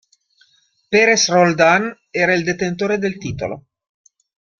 Perez-Roldan 0.89 1.85
era 2.11 2.33
il 2.33 2.43
detentore 2.43 2.97
del 2.97 3.19
titolo. 3.19 3.65